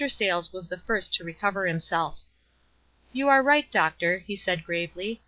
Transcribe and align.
Sayles 0.09 0.51
was 0.51 0.65
the 0.67 0.79
first 0.79 1.13
to 1.13 1.23
recover 1.23 1.67
himself. 1.67 2.17
"You 3.13 3.27
are 3.29 3.43
right, 3.43 3.71
doctor, 3.71 4.21
5' 4.21 4.25
he 4.25 4.35
said, 4.35 4.63
gravely. 4.63 5.19